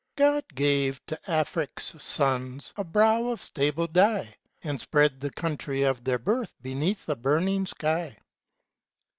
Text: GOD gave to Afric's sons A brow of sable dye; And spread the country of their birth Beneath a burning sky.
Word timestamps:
GOD 0.15 0.43
gave 0.55 1.05
to 1.05 1.29
Afric's 1.31 1.93
sons 2.01 2.73
A 2.75 2.83
brow 2.83 3.27
of 3.27 3.39
sable 3.39 3.85
dye; 3.85 4.33
And 4.63 4.81
spread 4.81 5.19
the 5.19 5.29
country 5.29 5.83
of 5.83 6.03
their 6.05 6.17
birth 6.17 6.55
Beneath 6.59 7.07
a 7.07 7.15
burning 7.15 7.67
sky. 7.67 8.17